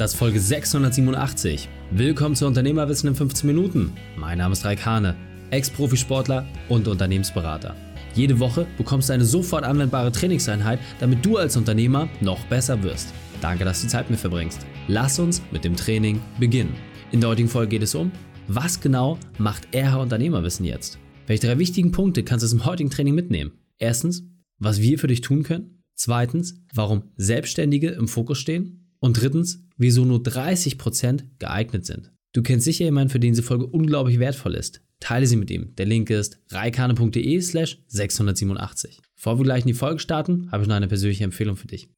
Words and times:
Das 0.00 0.14
ist 0.14 0.18
Folge 0.18 0.40
687. 0.40 1.68
Willkommen 1.90 2.34
zu 2.34 2.46
Unternehmerwissen 2.46 3.10
in 3.10 3.14
15 3.14 3.46
Minuten. 3.46 3.92
Mein 4.16 4.38
Name 4.38 4.54
ist 4.54 4.64
Raik 4.64 4.86
Hane, 4.86 5.14
Ex-Profisportler 5.50 6.46
und 6.70 6.88
Unternehmensberater. 6.88 7.76
Jede 8.14 8.40
Woche 8.40 8.66
bekommst 8.78 9.10
du 9.10 9.12
eine 9.12 9.26
sofort 9.26 9.62
anwendbare 9.62 10.10
Trainingseinheit, 10.10 10.78
damit 11.00 11.22
du 11.26 11.36
als 11.36 11.58
Unternehmer 11.58 12.08
noch 12.22 12.42
besser 12.46 12.82
wirst. 12.82 13.12
Danke, 13.42 13.66
dass 13.66 13.82
du 13.82 13.88
Zeit 13.88 14.04
mit 14.04 14.12
mir 14.12 14.16
verbringst. 14.16 14.64
Lass 14.88 15.18
uns 15.18 15.42
mit 15.52 15.64
dem 15.64 15.76
Training 15.76 16.22
beginnen. 16.38 16.72
In 17.12 17.20
der 17.20 17.28
heutigen 17.28 17.50
Folge 17.50 17.68
geht 17.68 17.82
es 17.82 17.94
um, 17.94 18.10
was 18.48 18.80
genau 18.80 19.18
macht 19.36 19.68
RH 19.74 20.00
Unternehmerwissen 20.00 20.64
jetzt? 20.64 20.98
Welche 21.26 21.46
drei 21.46 21.58
wichtigen 21.58 21.92
Punkte 21.92 22.24
kannst 22.24 22.42
du 22.42 22.46
aus 22.46 22.52
dem 22.52 22.64
heutigen 22.64 22.88
Training 22.88 23.14
mitnehmen? 23.14 23.52
Erstens, 23.76 24.22
was 24.58 24.80
wir 24.80 24.98
für 24.98 25.08
dich 25.08 25.20
tun 25.20 25.42
können. 25.42 25.82
Zweitens, 25.94 26.54
warum 26.72 27.02
Selbstständige 27.18 27.90
im 27.90 28.08
Fokus 28.08 28.38
stehen. 28.38 28.79
Und 29.00 29.20
drittens, 29.20 29.64
wieso 29.76 30.04
nur 30.04 30.18
30% 30.18 31.24
geeignet 31.38 31.86
sind. 31.86 32.12
Du 32.32 32.42
kennst 32.42 32.64
sicher 32.64 32.84
jemanden, 32.84 33.10
für 33.10 33.18
den 33.18 33.32
diese 33.32 33.42
Folge 33.42 33.66
unglaublich 33.66 34.18
wertvoll 34.18 34.54
ist. 34.54 34.82
Teile 35.00 35.26
sie 35.26 35.36
mit 35.36 35.50
ihm. 35.50 35.74
Der 35.76 35.86
Link 35.86 36.10
ist 36.10 36.38
reikane.de 36.50 37.40
slash 37.40 37.82
687. 37.88 39.00
Bevor 39.16 39.38
wir 39.38 39.44
gleich 39.44 39.62
in 39.62 39.68
die 39.68 39.74
Folge 39.74 39.98
starten, 39.98 40.50
habe 40.52 40.62
ich 40.62 40.68
noch 40.68 40.76
eine 40.76 40.88
persönliche 40.88 41.24
Empfehlung 41.24 41.56
für 41.56 41.66
dich. 41.66 41.88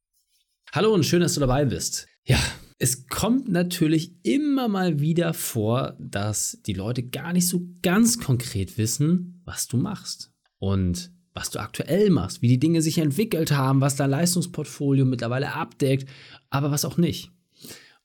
Hallo 0.72 0.94
und 0.94 1.04
schön, 1.04 1.20
dass 1.20 1.34
du 1.34 1.40
dabei 1.40 1.64
bist. 1.64 2.06
Ja, 2.24 2.38
es 2.78 3.06
kommt 3.08 3.48
natürlich 3.48 4.14
immer 4.22 4.68
mal 4.68 5.00
wieder 5.00 5.34
vor, 5.34 5.96
dass 6.00 6.58
die 6.66 6.72
Leute 6.72 7.02
gar 7.02 7.32
nicht 7.32 7.46
so 7.46 7.68
ganz 7.82 8.18
konkret 8.18 8.78
wissen, 8.78 9.42
was 9.44 9.66
du 9.66 9.76
machst. 9.76 10.32
Und 10.58 11.12
was 11.34 11.50
du 11.50 11.58
aktuell 11.60 12.10
machst, 12.10 12.42
wie 12.42 12.48
die 12.48 12.60
Dinge 12.60 12.82
sich 12.82 12.98
entwickelt 12.98 13.52
haben, 13.52 13.80
was 13.80 13.96
dein 13.96 14.10
Leistungsportfolio 14.10 15.04
mittlerweile 15.04 15.54
abdeckt, 15.54 16.08
aber 16.50 16.70
was 16.70 16.84
auch 16.84 16.96
nicht. 16.96 17.30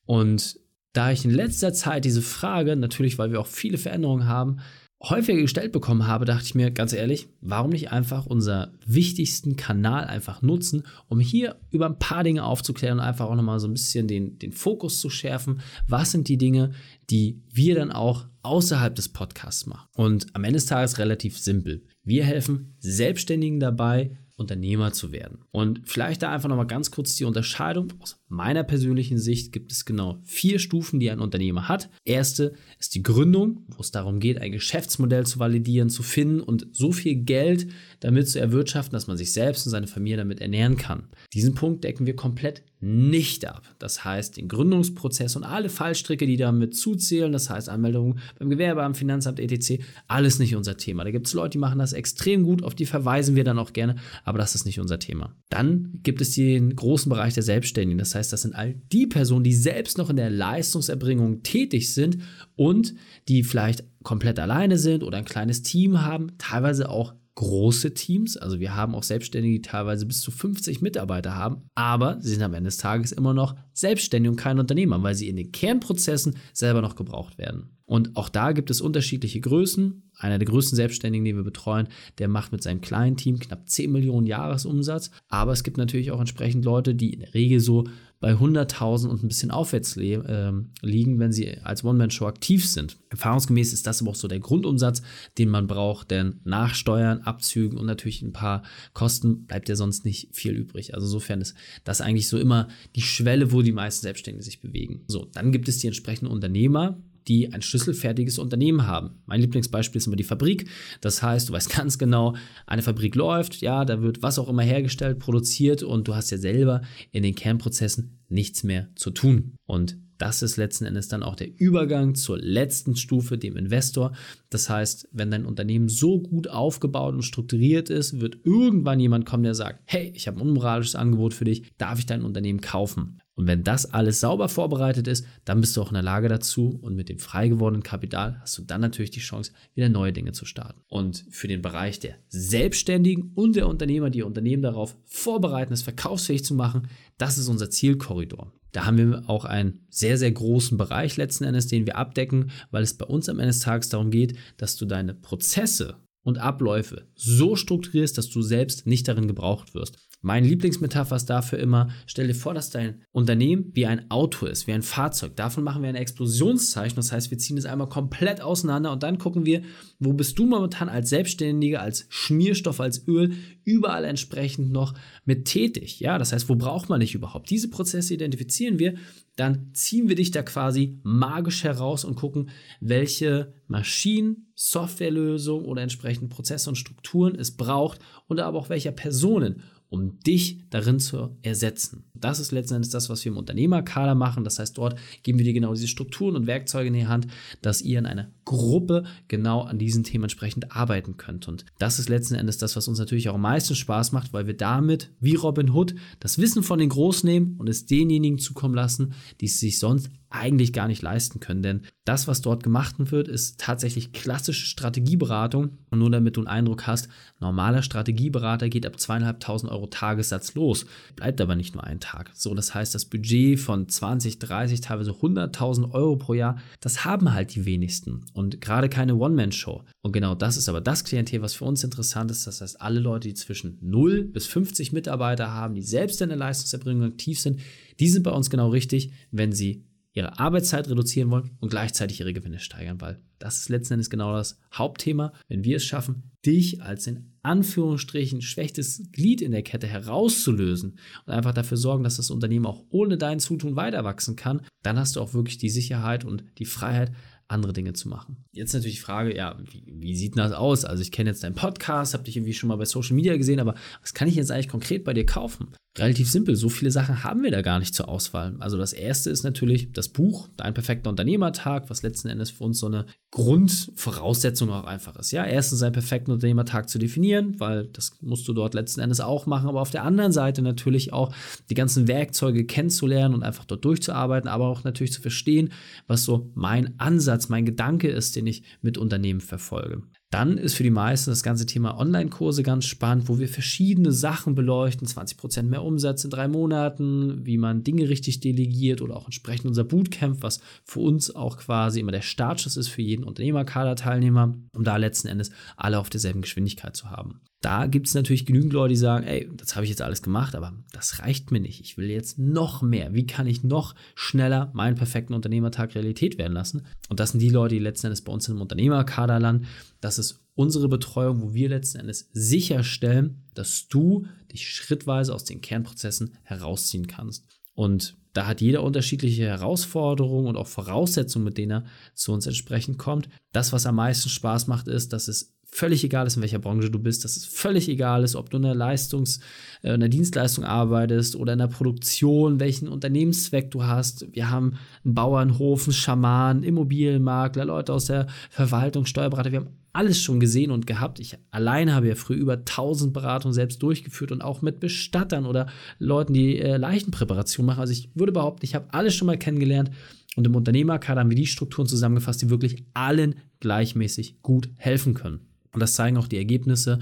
Und 0.06 0.60
da 0.94 1.12
ich 1.12 1.26
in 1.26 1.32
letzter 1.32 1.74
Zeit 1.74 2.06
diese 2.06 2.22
Frage, 2.22 2.76
natürlich 2.76 3.18
weil 3.18 3.32
wir 3.32 3.40
auch 3.40 3.48
viele 3.48 3.78
Veränderungen 3.78 4.28
haben, 4.28 4.60
häufiger 5.02 5.42
gestellt 5.42 5.72
bekommen 5.72 6.08
habe, 6.08 6.26
dachte 6.26 6.46
ich 6.46 6.56
mir 6.56 6.72
ganz 6.72 6.92
ehrlich, 6.92 7.28
warum 7.42 7.70
nicht 7.70 7.92
einfach 7.92 8.26
unser 8.26 8.72
wichtigsten 8.86 9.56
Kanal 9.56 10.06
einfach 10.06 10.42
nutzen, 10.42 10.84
um 11.08 11.20
hier 11.20 11.58
über 11.70 11.86
ein 11.86 12.00
paar 12.00 12.24
Dinge 12.24 12.44
aufzuklären 12.44 13.00
und 13.00 13.06
einfach 13.06 13.28
auch 13.28 13.36
nochmal 13.36 13.60
so 13.60 13.68
ein 13.68 13.74
bisschen 13.74 14.08
den, 14.08 14.40
den 14.40 14.52
Fokus 14.52 15.00
zu 15.00 15.10
schärfen. 15.10 15.62
Was 15.88 16.12
sind 16.12 16.28
die 16.28 16.38
Dinge, 16.38 16.72
die 17.10 17.44
wir 17.52 17.76
dann 17.76 17.92
auch 17.92 18.26
außerhalb 18.42 18.96
des 18.96 19.10
Podcasts 19.10 19.68
machen? 19.68 19.88
Und 19.96 20.36
am 20.36 20.44
Ende 20.44 20.58
des 20.58 20.66
Tages 20.66 20.98
relativ 20.98 21.38
simpel. 21.38 21.86
Wir 22.04 22.24
helfen 22.24 22.76
Selbstständigen 22.80 23.60
dabei, 23.60 24.18
Unternehmer 24.38 24.94
zu 24.94 25.12
werden. 25.12 25.40
Und 25.52 25.82
vielleicht 25.86 26.22
da 26.22 26.32
einfach 26.32 26.48
nochmal 26.48 26.68
ganz 26.68 26.92
kurz 26.92 27.16
die 27.16 27.26
Unterscheidung. 27.26 27.94
Aus 28.00 28.20
meiner 28.28 28.64
persönlichen 28.64 29.18
Sicht 29.18 29.52
gibt 29.52 29.72
es 29.72 29.86
genau 29.86 30.20
vier 30.24 30.60
Stufen, 30.60 31.00
die 31.00 31.10
ein 31.10 31.20
Unternehmer 31.20 31.68
hat. 31.68 31.90
Erste 32.04 32.54
ist 32.80 32.96
die 32.96 33.04
Gründung, 33.04 33.66
wo 33.70 33.82
es 33.82 33.92
darum 33.92 34.20
geht, 34.20 34.40
ein 34.40 34.52
Geschäftsmodell 34.52 35.26
zu 35.26 35.40
validieren, 35.40 35.90
zu 35.90 36.04
finden 36.04 36.42
und 36.42 36.68
so 36.74 36.92
viel 36.92 37.16
Geld 37.16 37.68
damit 38.00 38.28
zu 38.28 38.40
erwirtschaften, 38.40 38.94
dass 38.94 39.08
man 39.08 39.18
sich 39.18 39.32
selbst 39.32 39.66
und 39.66 39.72
seine 39.72 39.88
Familie 39.88 40.18
damit 40.18 40.42
ernähren 40.42 40.78
kann. 40.78 41.08
Diesen 41.34 41.56
Punkt 41.56 41.84
decken 41.84 42.06
wir 42.06 42.16
komplett 42.16 42.64
nicht 42.80 43.46
ab. 43.46 43.64
Das 43.80 44.06
heißt, 44.06 44.38
den 44.38 44.48
Gründungsprozess 44.48 45.36
und 45.36 45.44
alle 45.44 45.70
Fallstricke, 45.70 46.28
die 46.28 46.38
damit 46.38 46.76
zuzählen, 46.76 47.32
das 47.32 47.50
heißt 47.50 47.70
Anmeldungen 47.70 48.20
beim 48.38 48.50
Gewerbeamt, 48.50 48.98
Finanzamt, 48.98 49.40
etc., 49.40 49.84
alles 50.08 50.38
nicht 50.38 50.56
unser 50.56 50.78
Thema. 50.78 51.04
Da 51.04 51.12
gibt 51.12 51.28
es 51.28 51.34
Leute, 51.34 51.54
die 51.54 51.58
machen 51.58 51.80
das 51.80 51.94
extrem 51.94 52.44
gut, 52.44 52.64
auf 52.64 52.76
die 52.76 52.86
verweisen 52.86 53.36
wir 53.36 53.44
dann 53.44 53.58
auch 53.58 53.74
gerne, 53.74 53.96
aber 54.24 54.38
das 54.38 54.54
ist 54.54 54.66
nicht 54.66 54.80
unser 54.80 55.00
Thema. 55.00 55.36
Dann 55.50 56.00
gibt 56.04 56.22
es 56.22 56.36
den 56.36 56.76
großen 56.76 57.10
Bereich 57.10 57.34
der 57.34 57.44
Selbstständigen. 57.44 57.98
Das 57.98 58.14
heißt, 58.14 58.17
das 58.18 58.42
sind 58.42 58.56
all 58.56 58.76
die 58.92 59.08
Personen, 59.08 59.44
die 59.44 59.54
selbst 59.54 59.98
noch 59.98 60.10
in 60.10 60.16
der 60.16 60.30
Leistungserbringung 60.30 61.44
tätig 61.44 61.94
sind 61.94 62.18
und 62.56 62.94
die 63.28 63.44
vielleicht 63.44 63.84
komplett 64.04 64.40
alleine 64.40 64.78
sind 64.78 65.04
oder 65.04 65.18
ein 65.18 65.26
kleines 65.26 65.62
Team 65.62 66.02
haben, 66.02 66.32
teilweise 66.38 66.90
auch 66.90 67.14
große 67.38 67.94
Teams. 67.94 68.36
Also 68.36 68.60
wir 68.60 68.76
haben 68.76 68.96
auch 68.96 69.04
Selbstständige, 69.04 69.60
die 69.60 69.62
teilweise 69.62 70.08
bis 70.08 70.22
zu 70.22 70.32
50 70.32 70.82
Mitarbeiter 70.82 71.36
haben, 71.36 71.62
aber 71.76 72.18
sie 72.20 72.32
sind 72.32 72.42
am 72.42 72.56
Ende 72.56 72.70
des 72.70 72.78
Tages 72.78 73.12
immer 73.12 73.34
noch 73.34 73.56
selbstständig 73.74 74.32
und 74.32 74.38
kein 74.38 74.60
Unternehmer, 74.60 75.02
weil 75.04 75.14
sie 75.14 75.30
in 75.30 75.36
den 75.36 75.52
Kernprozessen 75.52 76.36
selber 76.52 76.82
noch 76.82 76.96
gebraucht 76.96 77.38
werden. 77.38 77.78
Und 77.86 78.18
auch 78.18 78.28
da 78.28 78.52
gibt 78.52 78.70
es 78.70 78.82
unterschiedliche 78.82 79.40
Größen. 79.40 80.10
Einer 80.18 80.40
der 80.40 80.48
größten 80.48 80.76
Selbstständigen, 80.76 81.24
den 81.24 81.38
wir 81.38 81.44
betreuen, 81.44 81.88
der 82.18 82.28
macht 82.28 82.52
mit 82.52 82.62
seinem 82.62 82.82
kleinen 82.82 83.16
Team 83.18 83.40
knapp 83.40 83.70
10 83.70 83.92
Millionen 83.92 84.28
Jahresumsatz. 84.28 85.12
Aber 85.30 85.54
es 85.54 85.64
gibt 85.64 85.78
natürlich 85.78 86.12
auch 86.12 86.20
entsprechend 86.20 86.66
Leute, 86.66 86.96
die 86.96 87.14
in 87.14 87.22
der 87.22 87.34
Regel 87.34 87.62
so 87.62 87.86
bei 88.20 88.34
100.000 88.34 89.08
und 89.08 89.24
ein 89.24 89.28
bisschen 89.28 89.52
aufwärts 89.52 89.96
äh, 89.98 90.52
liegen, 90.82 91.20
wenn 91.20 91.32
sie 91.32 91.58
als 91.64 91.84
One-Man-Show 91.84 92.26
aktiv 92.26 92.68
sind. 92.68 92.98
Erfahrungsgemäß 93.10 93.74
ist 93.74 93.86
das 93.86 94.02
aber 94.02 94.12
auch 94.12 94.16
so 94.16 94.28
der 94.28 94.40
Grundumsatz, 94.40 95.02
den 95.38 95.50
man 95.50 95.68
braucht, 95.68 96.12
denn 96.12 96.40
nach 96.44 96.74
Steuern, 96.74 97.22
Abzügen 97.22 97.78
und 97.78 97.86
natürlich 97.86 98.22
ein 98.22 98.34
paar 98.34 98.64
Kosten 98.94 99.46
bleibt 99.46 99.70
ja 99.70 99.76
sonst 99.76 100.04
nicht 100.04 100.36
viel 100.36 100.54
übrig. 100.54 100.96
Also 100.96 101.06
insofern 101.06 101.42
ist 101.42 101.56
das 101.84 102.02
eigentlich 102.02 102.28
so 102.28 102.38
immer 102.40 102.68
die 102.96 103.02
Schwelle, 103.02 103.52
wo 103.52 103.62
die 103.62 103.72
meisten 103.72 104.02
Selbstständigen 104.04 104.44
sich 104.44 104.62
bewegen. 104.62 105.04
So, 105.08 105.28
dann 105.34 105.52
gibt 105.52 105.68
es 105.68 105.78
die 105.78 105.88
entsprechenden 105.88 106.32
Unternehmer, 106.32 106.98
die 107.28 107.54
ein 107.54 107.62
schlüsselfertiges 107.62 108.40
Unternehmen 108.40 108.88
haben. 108.88 109.22
Mein 109.26 109.42
Lieblingsbeispiel 109.42 110.00
ist 110.00 110.08
immer 110.08 110.16
die 110.16 110.24
Fabrik. 110.24 110.70
Das 111.02 111.22
heißt, 111.22 111.50
du 111.50 111.54
weißt 111.54 111.70
ganz 111.76 111.98
genau, 111.98 112.36
eine 112.66 112.82
Fabrik 112.82 113.16
läuft, 113.16 113.62
ja, 113.62 113.86
da 113.86 114.02
wird 114.02 114.22
was 114.22 114.40
auch 114.40 114.50
immer 114.50 114.64
hergestellt, 114.64 115.20
produziert 115.20 115.84
und 115.84 116.08
du 116.08 116.16
hast 116.16 116.32
ja 116.32 116.38
selber 116.38 116.82
in 117.12 117.24
den 117.24 117.36
Kernprozessen 117.36 118.20
nichts 118.30 118.64
mehr 118.64 118.90
zu 118.96 119.12
tun. 119.12 119.56
Und 119.66 119.98
das 120.18 120.42
ist 120.42 120.58
letzten 120.58 120.86
Endes 120.86 121.08
dann 121.08 121.24
auch 121.24 121.36
der 121.36 121.60
Übergang 121.60 122.16
zur 122.16 122.40
letzten 122.40 122.96
Stufe, 122.96 123.38
dem 123.38 123.56
Investor. 123.56 124.14
Das 124.50 124.70
heißt, 124.70 125.10
wenn 125.12 125.30
dein 125.30 125.46
Unternehmen 125.46 125.90
so 125.90 126.20
gut 126.20 126.50
aufgebaut 126.50 127.14
und 127.14 127.22
strukturiert 127.22 127.90
ist, 127.90 128.20
wird 128.20 128.40
irgendwann 128.44 129.00
jemand 129.00 129.26
kommen, 129.26 129.44
der 129.44 129.54
sagt, 129.54 129.82
hey, 129.86 130.12
ich 130.16 130.28
habe 130.28 130.40
ein 130.40 130.42
unmoralisches 130.42 130.96
Angebot 130.96 131.34
für 131.34 131.46
dich, 131.46 131.72
darf 131.78 132.00
ich 132.00 132.08
dein 132.08 132.24
Unternehmen 132.24 132.62
kaufen? 132.62 133.20
Und 133.38 133.46
wenn 133.46 133.64
das 133.64 133.94
alles 133.94 134.20
sauber 134.20 134.50
vorbereitet 134.50 135.08
ist, 135.08 135.24
dann 135.46 135.62
bist 135.62 135.78
du 135.78 135.82
auch 135.84 135.90
in 135.90 135.94
der 135.94 136.02
Lage 136.02 136.28
dazu 136.28 136.80
und 136.82 136.96
mit 136.96 137.08
dem 137.08 137.20
frei 137.20 137.50
gewordenen 137.50 137.84
Kapital 137.84 138.40
hast 138.42 138.58
du 138.58 138.64
dann 138.64 138.82
natürlich 138.82 139.12
die 139.12 139.20
Chance, 139.20 139.52
wieder 139.76 139.90
neue 139.90 140.12
Dinge 140.12 140.32
zu 140.32 140.46
starten. 140.46 140.82
Und 140.88 141.24
für 141.30 141.48
den 141.48 141.62
Bereich 141.62 142.00
der 142.00 142.16
Selbstständigen 142.30 143.32
und 143.36 143.56
der 143.56 143.68
Unternehmer, 143.68 144.10
die 144.10 144.20
ihr 144.20 144.28
Unternehmen 144.28 144.64
darauf 144.64 144.98
vorbereiten, 145.06 145.72
es 145.72 145.84
verkaufsfähig 145.84 146.44
zu 146.44 146.56
machen, 146.56 146.88
das 147.20 147.38
ist 147.38 147.48
unser 147.48 147.70
Zielkorridor. 147.70 148.52
Da 148.72 148.86
haben 148.86 148.98
wir 148.98 149.30
auch 149.30 149.46
einen 149.46 149.86
sehr, 149.90 150.18
sehr 150.18 150.32
großen 150.32 150.76
Bereich 150.76 151.16
letzten 151.16 151.44
Endes, 151.44 151.68
den 151.68 151.86
wir 151.86 151.96
abdecken, 151.96 152.50
weil 152.72 152.82
es 152.82 152.98
bei 152.98 153.06
uns 153.06 153.30
am 153.30 153.38
Ende 153.38 153.50
des 153.50 153.60
Tages 153.60 153.90
darum 153.90 154.10
geht, 154.10 154.36
dass 154.58 154.78
du 154.78 154.86
deine 154.86 155.14
Prozesse 155.14 155.98
und 156.24 156.40
Abläufe 156.40 157.08
so 157.16 157.56
strukturierst, 157.56 158.18
dass 158.18 158.30
du 158.30 158.42
selbst 158.42 158.86
nicht 158.86 159.08
darin 159.08 159.28
gebraucht 159.28 159.76
wirst. 159.76 160.07
Mein 160.22 160.44
Lieblingsmetapher 160.44 161.16
ist 161.16 161.30
dafür 161.30 161.60
immer, 161.60 161.90
stell 162.08 162.28
dir 162.28 162.34
vor, 162.34 162.54
dass 162.54 162.70
dein 162.70 163.04
Unternehmen 163.12 163.72
wie 163.74 163.86
ein 163.86 164.10
Auto 164.10 164.46
ist, 164.48 164.66
wie 164.68 164.74
ein 164.74 164.82
Fahrzeug. 164.82 165.36
Davon 165.36 165.64
machen 165.64 165.84
wir 165.84 165.90
ein 165.90 165.96
Explosionszeichen. 165.96 166.96
Das 166.96 167.12
heißt, 167.12 167.30
wir 167.30 167.38
ziehen 167.38 167.58
es 167.58 167.66
einmal 167.66 167.90
komplett 167.90 168.42
auseinander 168.42 168.92
und 168.92 169.04
dann 169.04 169.20
gucken 169.20 169.46
wir, 169.46 169.62
wo 170.00 170.14
bist 170.14 170.38
du 170.38 170.46
momentan 170.46 170.90
als 170.90 171.10
Selbstständiger, 171.10 171.82
als 171.82 172.06
Schmierstoff, 172.10 172.80
als 172.80 173.08
Öl, 173.08 173.34
überall 173.64 174.06
entsprechend 174.06 174.72
noch 174.72 174.94
mit 175.26 175.46
tätig. 175.46 176.00
Ja, 176.00 176.18
das 176.18 176.34
heißt, 176.34 176.50
wo 176.50 176.56
braucht 176.56 176.90
man 176.90 177.00
dich 177.00 177.16
überhaupt? 177.16 177.50
Diese 177.50 177.70
Prozesse 177.70 178.14
identifizieren 178.14 178.78
wir, 178.80 178.96
dann 179.36 179.72
ziehen 179.74 180.10
wir 180.10 180.16
dich 180.16 180.32
da 180.32 180.44
quasi 180.44 181.00
magisch 181.04 181.64
heraus 181.64 182.06
und 182.06 182.16
gucken, 182.16 182.50
welche 182.80 183.54
Maschinen, 183.68 184.48
Softwarelösungen 184.56 185.66
oder 185.66 185.82
entsprechend 185.82 186.30
Prozesse 186.30 186.70
und 186.70 186.76
Strukturen 186.76 187.36
es 187.36 187.56
braucht 187.56 188.00
und 188.28 188.40
aber 188.40 188.58
auch 188.58 188.70
welcher 188.70 188.92
Personen 188.92 189.64
um 189.90 190.20
dich 190.20 190.70
darin 190.70 191.00
zu 191.00 191.38
ersetzen. 191.42 192.04
Das 192.14 192.40
ist 192.40 192.52
letzten 192.52 192.76
Endes 192.76 192.90
das, 192.90 193.10
was 193.10 193.24
wir 193.24 193.32
im 193.32 193.38
Unternehmerkader 193.38 194.16
machen. 194.16 194.44
Das 194.44 194.60
heißt, 194.60 194.78
dort 194.78 195.00
geben 195.24 195.38
wir 195.38 195.46
dir 195.46 195.54
genau 195.54 195.74
diese 195.74 195.88
Strukturen 195.88 196.36
und 196.36 196.48
Werkzeuge 196.48 196.88
in 196.88 196.94
die 196.94 197.08
Hand, 197.08 197.28
dass 197.62 197.82
ihr 197.82 198.00
in 198.00 198.06
einer 198.06 198.32
Gruppe 198.44 199.06
genau 199.28 199.62
an 199.62 199.80
diesen 199.88 200.04
Themen 200.04 200.26
entsprechend 200.26 200.76
arbeiten 200.76 201.16
könnt. 201.16 201.48
Und 201.48 201.66
das 201.80 201.98
ist 201.98 202.10
letzten 202.10 202.36
Endes 202.36 202.58
das, 202.58 202.76
was 202.76 202.90
uns 202.90 203.00
natürlich 203.00 203.30
auch 203.30 203.36
am 203.36 203.42
meisten 203.42 203.74
Spaß 203.74 204.12
macht, 204.12 204.34
weil 204.34 204.46
wir 204.46 204.54
damit, 204.54 205.12
wie 205.22 205.36
Robin 205.36 205.72
Hood, 205.72 205.96
das 206.20 206.38
Wissen 206.38 206.62
von 206.62 206.78
den 206.78 206.90
Großen 206.90 207.28
nehmen 207.28 207.56
und 207.58 207.70
es 207.70 207.86
denjenigen 207.86 208.38
zukommen 208.38 208.76
lassen, 208.76 209.14
die 209.40 209.46
es 209.46 209.62
sich 209.62 209.80
sonst 209.80 210.10
eigentlich 210.30 210.74
gar 210.74 210.88
nicht 210.88 211.02
leisten 211.02 211.40
können. 211.40 211.64
Denn 211.64 211.82
das, 212.06 212.28
was 212.28 212.42
dort 212.42 212.64
gemacht 212.64 212.96
wird, 212.98 213.28
ist 213.28 213.60
tatsächlich 213.60 214.12
klassische 214.12 214.66
Strategieberatung. 214.66 215.78
Und 215.90 216.00
nur 216.00 216.12
damit 216.12 216.36
du 216.36 216.42
einen 216.42 216.48
Eindruck 216.48 216.88
hast, 216.88 217.08
normaler 217.40 217.82
Strategieberater 217.82 218.70
geht 218.70 218.86
ab 218.86 219.00
zweieinhalbtausend 219.00 219.72
Euro 219.72 219.88
Tagessatz 219.88 220.54
los. 220.56 220.86
Bleibt 221.16 221.40
aber 221.40 221.56
nicht 221.56 221.76
nur 221.76 221.84
ein 221.84 222.00
Tag. 222.00 222.32
So, 222.34 222.54
das 222.54 222.74
heißt, 222.74 222.94
das 222.94 223.06
Budget 223.06 223.60
von 223.60 223.88
20, 223.88 224.40
30, 224.40 224.82
teilweise 224.82 225.12
100.000 225.12 225.92
Euro 225.92 226.18
pro 226.18 226.34
Jahr, 226.34 226.58
das 226.82 227.06
haben 227.06 227.34
halt 227.34 227.56
die 227.56 227.66
wenigsten. 227.66 228.26
Und 228.34 228.60
gerade 228.62 228.90
keine 228.90 229.16
One-Man-Show. 229.16 229.84
Und 230.02 230.12
genau 230.12 230.36
das 230.36 230.58
ist 230.58 230.70
aber 230.70 230.82
das 230.82 231.04
Klientel, 231.04 231.42
was 231.42 231.54
für 231.54 231.66
uns 231.66 231.84
interessant 231.84 232.32
ist. 232.32 232.48
Das 232.48 232.62
heißt, 232.62 232.82
alle 232.82 233.00
Leute, 233.00 233.28
die 233.28 233.34
zwischen 233.34 233.78
0 233.82 234.24
bis 234.26 234.46
50 234.48 234.94
Mitarbeiter 234.94 235.52
haben, 235.52 235.74
die 235.74 235.82
selbst 235.82 236.22
in 236.22 236.30
der 236.30 236.38
Leistungserbringung 236.38 237.04
aktiv 237.04 237.40
sind, 237.40 237.60
die 238.00 238.10
sind 238.10 238.24
bei 238.24 238.32
uns 238.32 238.50
genau 238.50 238.70
richtig, 238.70 239.12
wenn 239.32 239.52
sie 239.52 239.87
ihre 240.18 240.40
Arbeitszeit 240.40 240.90
reduzieren 240.90 241.30
wollen 241.30 241.52
und 241.60 241.70
gleichzeitig 241.70 242.20
ihre 242.20 242.34
Gewinne 242.34 242.60
steigern, 242.60 243.00
weil 243.00 243.22
das 243.40 243.60
ist 243.60 243.70
letzten 243.70 243.94
Endes 243.94 244.10
genau 244.10 244.34
das 244.34 244.60
Hauptthema. 244.74 245.32
Wenn 245.48 245.64
wir 245.64 245.78
es 245.78 245.86
schaffen, 245.86 246.32
dich 246.46 246.82
als 246.82 247.06
in 247.06 247.38
Anführungsstrichen 247.44 248.42
schwächstes 248.42 249.12
Glied 249.12 249.42
in 249.42 249.52
der 249.52 249.62
Kette 249.62 249.86
herauszulösen 249.88 250.98
und 251.26 251.34
einfach 251.34 251.54
dafür 251.54 251.78
sorgen, 251.78 252.04
dass 252.04 252.18
das 252.18 252.32
Unternehmen 252.32 252.66
auch 252.66 252.84
ohne 252.90 253.18
dein 253.18 253.40
Zutun 253.40 253.76
weiter 253.76 254.04
wachsen 254.04 254.36
kann, 254.36 254.62
dann 254.84 254.98
hast 254.98 255.16
du 255.16 255.22
auch 255.22 255.34
wirklich 255.34 255.60
die 255.60 255.70
Sicherheit 255.70 256.26
und 256.26 256.44
die 256.58 256.66
Freiheit, 256.66 257.12
andere 257.50 257.74
Dinge 257.74 257.94
zu 257.94 258.10
machen. 258.10 258.44
Jetzt 258.52 258.74
natürlich 258.74 258.98
die 258.98 259.02
Frage, 259.02 259.36
ja, 259.36 259.58
wie, 259.72 259.84
wie 259.88 260.16
sieht 260.16 260.38
das 260.38 260.52
aus? 260.52 260.84
Also 260.84 261.02
ich 261.02 261.12
kenne 261.12 261.30
jetzt 261.30 261.44
deinen 261.44 261.56
Podcast, 261.56 262.14
habe 262.14 262.24
dich 262.24 262.36
irgendwie 262.36 262.54
schon 262.54 262.68
mal 262.68 262.76
bei 262.76 262.86
Social 262.86 263.16
Media 263.16 263.38
gesehen, 263.38 263.60
aber 263.60 263.76
was 264.02 264.14
kann 264.14 264.28
ich 264.28 264.36
jetzt 264.36 264.52
eigentlich 264.52 264.68
konkret 264.68 265.04
bei 265.04 265.14
dir 265.14 265.26
kaufen? 265.26 265.70
Relativ 265.98 266.30
simpel, 266.30 266.56
so 266.56 266.70
viele 266.70 266.92
Sachen 266.92 267.24
haben 267.24 267.42
wir 267.42 267.50
da 267.50 267.64
gar 267.64 267.80
nicht 267.80 267.96
zur 267.96 268.08
Auswahl. 268.08 268.56
Also 268.60 268.78
das 268.78 268.94
erste 268.94 269.32
ist 269.32 269.44
natürlich 269.44 269.92
das 269.94 270.10
Buch, 270.10 270.48
Dein 270.56 270.74
perfekter 270.74 271.10
Unternehmertag, 271.10 271.90
was 271.90 272.04
letzten 272.04 272.30
Endes 272.30 272.52
für 272.52 272.64
uns 272.64 272.80
so 272.80 272.88
eine 272.88 273.06
Grundvoraussetzung 273.32 274.70
auch 274.70 274.86
einfach 274.86 275.16
ist. 275.18 275.32
Ja, 275.32 275.46
erstens 275.46 275.82
einen 275.82 275.94
perfekten 275.94 276.32
Unternehmertag 276.32 276.90
zu 276.90 277.00
definieren, 277.00 277.60
weil 277.60 277.86
das 277.88 278.18
musst 278.22 278.48
du 278.48 278.54
dort 278.54 278.74
letzten 278.74 279.02
Endes 279.02 279.20
auch 279.20 279.46
machen, 279.46 279.70
aber 279.70 279.82
auf 279.82 279.92
der 279.92 280.04
anderen 280.04 280.32
Seite 280.32 280.62
natürlich 280.62 281.14
auch 281.14 281.34
die 281.70 281.76
ganzen 281.76 282.08
Werkzeuge 282.08 282.66
kennenzulernen 282.66 283.34
und 283.34 283.44
einfach 283.44 283.66
dort 283.66 283.84
durchzuarbeiten, 283.86 284.50
aber 284.50 284.68
auch 284.68 284.84
natürlich 284.84 285.14
zu 285.14 285.22
verstehen, 285.22 285.70
was 286.08 286.24
so 286.24 286.52
mein 286.54 287.00
Ansatz, 287.00 287.50
mein 287.50 287.66
Gedanke 287.66 288.08
ist, 288.08 288.36
den 288.36 288.48
ich 288.48 288.64
mit 288.82 288.98
Unternehmen 288.98 289.42
verfolge. 289.42 290.04
Dann 290.30 290.58
ist 290.58 290.74
für 290.74 290.84
die 290.84 290.90
meisten 290.90 291.30
das 291.30 291.42
ganze 291.42 291.66
Thema 291.66 291.98
Online-Kurse 291.98 292.62
ganz 292.62 292.86
spannend, 292.86 293.30
wo 293.30 293.40
wir 293.40 293.48
verschiedene 293.48 294.12
Sachen 294.12 294.56
beleuchten, 294.56 295.08
20% 295.08 295.64
mehr 295.64 295.84
Umsatz 295.84 296.26
in 296.26 296.30
drei 296.30 296.50
Monaten, 296.50 297.46
wie 297.46 297.58
man 297.58 297.84
Dinge 297.84 298.10
richtig 298.10 298.42
delegiert 298.42 299.02
oder 299.02 299.16
auch 299.16 299.26
entsprechend 299.26 299.68
unser 299.68 299.86
Bootcamp, 299.86 300.44
was 300.44 300.60
für 300.84 301.00
uns 301.00 301.34
auch 301.34 301.58
quasi 301.58 302.02
immer 302.02 302.12
der 302.12 302.22
Startschuss 302.22 302.76
ist 302.76 302.90
für 302.90 303.02
jeden 303.02 303.24
Unternehmerkader-Teilnehmer, 303.24 304.54
um 304.74 304.84
da 304.84 304.98
letzten 304.98 305.30
Endes 305.30 305.52
alle 305.78 305.98
auf 305.98 306.10
derselben 306.10 306.42
Geschwindigkeit 306.42 306.96
zu 306.98 307.10
haben. 307.10 307.40
Da 307.62 307.88
gibt 307.88 308.08
es 308.08 308.14
natürlich 308.14 308.46
genügend 308.46 308.72
Leute, 308.72 308.90
die 308.90 309.00
sagen, 309.00 309.26
ey, 309.26 309.50
das 309.56 309.76
habe 309.76 309.84
ich 309.84 309.90
jetzt 309.90 310.04
alles 310.04 310.22
gemacht, 310.22 310.54
aber 310.56 310.74
das 310.94 311.20
reicht 311.20 311.52
mir 311.52 311.60
nicht. 311.60 311.82
Ich 311.82 311.98
will 311.98 312.10
jetzt 312.10 312.38
noch 312.38 312.84
mehr. 312.84 313.16
Wie 313.16 313.26
kann 313.26 313.48
ich 313.48 313.64
noch 313.64 313.96
schneller 314.14 314.70
meinen 314.76 314.96
perfekten 314.96 315.34
Unternehmertag 315.34 315.96
Realität 315.96 316.38
werden 316.38 316.54
lassen? 316.54 316.86
Und 317.10 317.20
das 317.20 317.32
sind 317.32 317.40
die 317.40 317.50
Leute, 317.50 317.74
die 317.74 317.82
letzten 317.82 318.08
Endes 318.08 318.22
bei 318.22 318.32
uns 318.32 318.48
im 318.48 318.62
Unternehmerkader 318.62 319.40
landen. 319.40 319.66
Das 320.02 320.20
ist 320.20 320.40
unsere 320.56 320.90
Betreuung, 320.90 321.42
wo 321.42 321.54
wir 321.54 321.70
letzten 321.70 322.00
Endes 322.00 322.30
sicherstellen, 322.34 323.44
dass 323.54 323.88
du 323.88 324.26
dich 324.52 324.70
schrittweise 324.70 325.34
aus 325.34 325.44
den 325.44 325.62
Kernprozessen 325.62 326.36
herausziehen 326.44 327.08
kannst. 327.08 327.46
Und 327.74 328.16
da 328.34 328.48
hat 328.48 328.62
jeder 328.62 328.84
unterschiedliche 328.84 329.46
Herausforderungen 329.46 330.48
und 330.48 330.58
auch 330.58 330.68
Voraussetzungen, 330.68 331.46
mit 331.46 331.58
denen 331.58 331.72
er 331.72 331.86
zu 332.14 332.34
uns 332.34 332.46
entsprechend 332.46 332.98
kommt. 332.98 333.30
Das, 333.52 333.74
was 333.74 333.86
am 333.86 333.96
meisten 333.96 334.30
Spaß 334.30 334.68
macht, 334.68 334.88
ist, 334.88 335.14
dass 335.14 335.28
es 335.28 335.58
völlig 335.70 336.04
egal 336.04 336.26
ist, 336.26 336.38
in 336.38 336.42
welcher 336.42 336.60
Branche 336.60 336.90
du 336.90 337.00
bist, 337.00 337.24
dass 337.24 337.36
es 337.36 337.46
völlig 337.46 337.90
egal 337.90 338.24
ist, 338.24 338.36
ob 338.36 338.50
du 338.50 338.58
in 338.58 338.66
einer 338.66 338.76
Leistungs-, 338.76 339.40
äh, 339.82 339.90
in 339.90 339.96
einer 339.96 340.10
Dienstleistung 340.10 340.64
arbeitest 340.64 341.36
oder 341.36 341.54
in 341.54 341.60
der 341.60 341.68
Produktion, 341.68 342.60
welchen 342.60 342.88
Unternehmenszweck 342.88 343.70
du 343.72 343.84
hast. 343.84 344.26
Wir 344.34 344.50
haben 344.50 344.78
einen 345.04 345.14
Bauernhof, 345.14 345.86
einen 345.86 345.94
Schaman, 345.94 346.64
Immobilienmakler, 346.64 347.66
Leute 347.66 347.94
aus 347.94 348.06
der 348.06 348.28
Verwaltung, 348.50 349.06
Steuerberater, 349.06 349.52
wir 349.52 349.60
haben 349.60 349.78
alles 349.98 350.22
schon 350.22 350.40
gesehen 350.40 350.70
und 350.70 350.86
gehabt. 350.86 351.20
Ich 351.20 351.38
alleine 351.50 351.96
habe 351.96 352.08
ja 352.08 352.14
früher 352.14 352.38
über 352.38 352.54
1000 352.54 353.14
Beratungen 353.14 353.54
selbst 353.54 353.82
durchgeführt 353.82 354.32
und 354.32 354.44
auch 354.44 354.62
mit 354.62 354.80
Bestattern 354.80 355.48
oder 355.48 355.66
Leuten, 355.98 356.34
die 356.34 356.60
äh, 356.60 356.78
Leichenpräparation 356.78 357.66
machen. 357.66 357.80
Also 357.80 357.94
ich 357.94 358.12
würde 358.14 358.32
behaupten, 358.32 358.64
ich 358.64 358.76
habe 358.76 358.94
alles 358.94 359.16
schon 359.16 359.26
mal 359.26 359.40
kennengelernt 359.40 359.90
und 360.36 360.46
im 360.46 360.56
Unternehmerkader 360.56 361.22
haben 361.22 361.32
wir 361.32 361.36
die 361.36 361.48
Strukturen 361.48 361.88
zusammengefasst, 361.88 362.44
die 362.44 362.52
wirklich 362.52 362.86
allen 362.94 363.36
gleichmäßig 363.60 364.44
gut 364.44 364.70
helfen 364.76 365.16
können. 365.16 365.40
Und 365.74 365.80
das 365.80 365.94
zeigen 365.94 366.18
auch 366.18 366.28
die 366.28 366.38
Ergebnisse. 366.38 367.00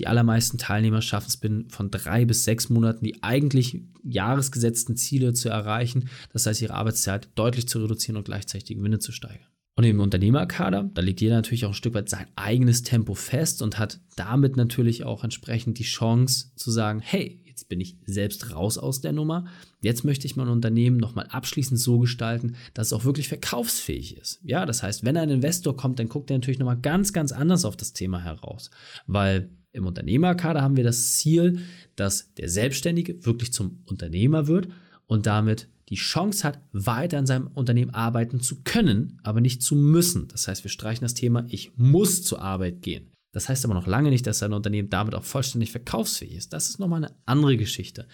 Die 0.00 0.08
allermeisten 0.08 0.58
Teilnehmer 0.58 1.00
schaffen 1.00 1.28
es 1.28 1.36
binnen 1.36 1.70
von 1.70 1.92
drei 1.92 2.24
bis 2.24 2.42
sechs 2.42 2.68
Monaten, 2.70 3.04
die 3.04 3.22
eigentlich 3.22 3.82
jahresgesetzten 4.02 4.96
Ziele 4.96 5.32
zu 5.32 5.48
erreichen. 5.48 6.08
Das 6.32 6.46
heißt, 6.46 6.60
ihre 6.60 6.74
Arbeitszeit 6.74 7.28
deutlich 7.36 7.68
zu 7.68 7.78
reduzieren 7.78 8.16
und 8.16 8.24
gleichzeitig 8.24 8.64
die 8.64 8.74
Gewinne 8.74 8.98
zu 8.98 9.12
steigern. 9.12 9.46
Und 9.74 9.84
im 9.84 10.00
Unternehmerkader, 10.00 10.90
da 10.92 11.00
legt 11.00 11.20
jeder 11.20 11.36
natürlich 11.36 11.64
auch 11.64 11.70
ein 11.70 11.74
Stück 11.74 11.94
weit 11.94 12.08
sein 12.08 12.26
eigenes 12.36 12.82
Tempo 12.82 13.14
fest 13.14 13.62
und 13.62 13.78
hat 13.78 14.00
damit 14.16 14.56
natürlich 14.56 15.04
auch 15.04 15.24
entsprechend 15.24 15.78
die 15.78 15.84
Chance 15.84 16.54
zu 16.56 16.70
sagen, 16.70 17.00
hey, 17.00 17.40
jetzt 17.46 17.68
bin 17.68 17.80
ich 17.80 17.96
selbst 18.04 18.54
raus 18.54 18.76
aus 18.76 19.00
der 19.00 19.12
Nummer. 19.12 19.46
Jetzt 19.80 20.04
möchte 20.04 20.26
ich 20.26 20.36
mein 20.36 20.48
Unternehmen 20.48 20.98
nochmal 20.98 21.26
abschließend 21.26 21.80
so 21.80 22.00
gestalten, 22.00 22.56
dass 22.74 22.88
es 22.88 22.92
auch 22.92 23.04
wirklich 23.04 23.28
verkaufsfähig 23.28 24.16
ist. 24.18 24.40
Ja, 24.42 24.66
das 24.66 24.82
heißt, 24.82 25.04
wenn 25.04 25.16
ein 25.16 25.30
Investor 25.30 25.76
kommt, 25.76 25.98
dann 25.98 26.08
guckt 26.08 26.30
er 26.30 26.36
natürlich 26.36 26.58
nochmal 26.58 26.80
ganz, 26.80 27.14
ganz 27.14 27.32
anders 27.32 27.64
auf 27.64 27.76
das 27.76 27.94
Thema 27.94 28.22
heraus. 28.22 28.70
Weil 29.06 29.50
im 29.72 29.86
Unternehmerkader 29.86 30.60
haben 30.60 30.76
wir 30.76 30.84
das 30.84 31.16
Ziel, 31.16 31.60
dass 31.96 32.34
der 32.34 32.50
Selbstständige 32.50 33.24
wirklich 33.24 33.52
zum 33.52 33.82
Unternehmer 33.86 34.46
wird 34.46 34.68
und 35.06 35.26
damit 35.26 35.68
die 35.92 35.96
Chance 35.96 36.48
hat, 36.48 36.58
weiter 36.72 37.18
in 37.18 37.26
seinem 37.26 37.48
Unternehmen 37.48 37.92
arbeiten 37.92 38.40
zu 38.40 38.62
können, 38.62 39.20
aber 39.22 39.42
nicht 39.42 39.62
zu 39.62 39.76
müssen. 39.76 40.26
Das 40.28 40.48
heißt, 40.48 40.64
wir 40.64 40.70
streichen 40.70 41.02
das 41.04 41.12
Thema, 41.12 41.44
ich 41.50 41.72
muss 41.76 42.22
zur 42.22 42.40
Arbeit 42.40 42.80
gehen. 42.80 43.12
Das 43.30 43.50
heißt 43.50 43.62
aber 43.66 43.74
noch 43.74 43.86
lange 43.86 44.08
nicht, 44.08 44.26
dass 44.26 44.38
sein 44.38 44.54
Unternehmen 44.54 44.88
damit 44.88 45.14
auch 45.14 45.22
vollständig 45.22 45.70
verkaufsfähig 45.70 46.34
ist. 46.34 46.54
Das 46.54 46.70
ist 46.70 46.78
nochmal 46.78 47.04
eine 47.04 47.14
andere 47.26 47.58
Geschichte. 47.58 48.08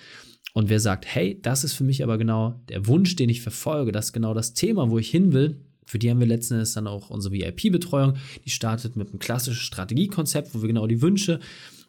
Und 0.54 0.68
wer 0.68 0.80
sagt, 0.80 1.06
hey, 1.06 1.40
das 1.40 1.62
ist 1.62 1.74
für 1.74 1.84
mich 1.84 2.02
aber 2.02 2.18
genau 2.18 2.60
der 2.68 2.88
Wunsch, 2.88 3.14
den 3.14 3.28
ich 3.28 3.42
verfolge, 3.42 3.92
das 3.92 4.06
ist 4.06 4.12
genau 4.12 4.34
das 4.34 4.54
Thema, 4.54 4.90
wo 4.90 4.98
ich 4.98 5.08
hin 5.08 5.32
will, 5.32 5.64
für 5.88 5.98
die 5.98 6.10
haben 6.10 6.20
wir 6.20 6.26
letzten 6.26 6.54
Endes 6.54 6.74
dann 6.74 6.86
auch 6.86 7.08
unsere 7.08 7.32
VIP-Betreuung. 7.32 8.18
Die 8.44 8.50
startet 8.50 8.94
mit 8.94 9.08
einem 9.08 9.18
klassischen 9.18 9.62
Strategiekonzept, 9.62 10.54
wo 10.54 10.60
wir 10.60 10.68
genau 10.68 10.86
die 10.86 11.00
Wünsche 11.00 11.40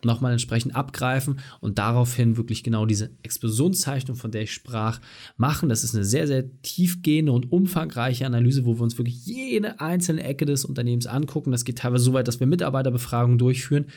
nochmal 0.06 0.32
entsprechend 0.32 0.74
abgreifen 0.74 1.42
und 1.60 1.80
daraufhin 1.80 2.38
wirklich 2.38 2.64
genau 2.64 2.86
diese 2.86 3.10
Explosionszeichnung, 3.24 4.16
von 4.16 4.32
der 4.32 4.44
ich 4.44 4.54
sprach, 4.54 5.02
machen. 5.36 5.68
Das 5.68 5.84
ist 5.84 5.96
eine 5.96 6.06
sehr, 6.06 6.28
sehr 6.28 6.46
tiefgehende 6.62 7.34
und 7.34 7.52
umfangreiche 7.52 8.26
Analyse, 8.26 8.64
wo 8.64 8.78
wir 8.78 8.84
uns 8.84 8.98
wirklich 8.98 9.26
jede 9.26 9.82
einzelne 9.82 10.24
Ecke 10.24 10.46
des 10.46 10.64
Unternehmens 10.64 11.06
angucken. 11.06 11.52
Das 11.52 11.66
geht 11.66 11.80
teilweise 11.80 12.06
so 12.06 12.14
weit, 12.14 12.30
dass 12.30 12.40
wir 12.40 12.48
Mitarbeiterbefragungen 12.48 13.38
durchführen, 13.38 13.88